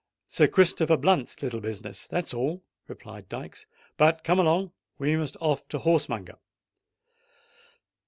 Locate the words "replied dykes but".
2.87-4.23